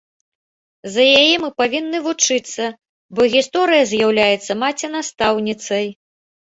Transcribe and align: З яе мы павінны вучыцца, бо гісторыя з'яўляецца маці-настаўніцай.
З 0.93 1.03
яе 1.19 1.35
мы 1.43 1.49
павінны 1.63 1.97
вучыцца, 2.07 2.63
бо 3.15 3.21
гісторыя 3.35 3.83
з'яўляецца 3.93 4.51
маці-настаўніцай. 4.65 5.85